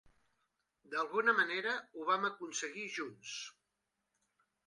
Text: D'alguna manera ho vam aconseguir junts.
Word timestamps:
D'alguna 0.93 1.33
manera 1.39 1.75
ho 1.99 2.07
vam 2.09 2.25
aconseguir 2.31 2.87
junts. 2.97 3.37